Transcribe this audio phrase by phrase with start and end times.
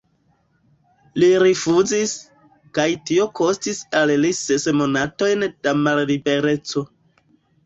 [1.23, 2.13] Li rifuzis,
[2.77, 6.85] kaj tio kostis al li ses monatojn da mallibereco.